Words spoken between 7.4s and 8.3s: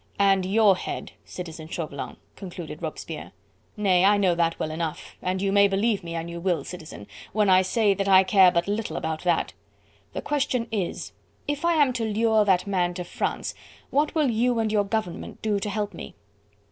I say that I